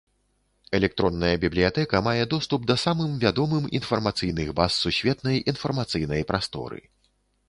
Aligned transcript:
Электронная 0.77 1.33
бібліятэка 1.43 1.99
мае 2.07 2.23
доступ 2.33 2.65
да 2.71 2.77
самым 2.85 3.11
вядомым 3.23 3.67
інфармацыйных 3.81 4.49
баз 4.61 4.79
сусветнай 4.87 5.37
інфармацыйнай 5.53 6.25
прасторы. 6.33 6.81